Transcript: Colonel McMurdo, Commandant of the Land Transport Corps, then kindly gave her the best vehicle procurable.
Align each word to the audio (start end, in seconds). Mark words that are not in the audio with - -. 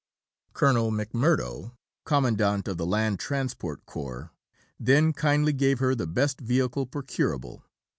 Colonel 0.53 0.91
McMurdo, 0.91 1.75
Commandant 2.05 2.67
of 2.67 2.77
the 2.79 2.87
Land 2.87 3.19
Transport 3.19 3.85
Corps, 3.85 4.31
then 4.79 5.13
kindly 5.13 5.53
gave 5.53 5.77
her 5.77 5.93
the 5.93 6.07
best 6.07 6.39
vehicle 6.41 6.87
procurable. 6.87 7.63